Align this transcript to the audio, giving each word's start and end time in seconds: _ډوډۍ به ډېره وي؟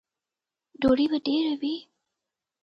_ډوډۍ 0.81 1.05
به 1.11 1.17
ډېره 1.25 1.53
وي؟ 1.61 1.75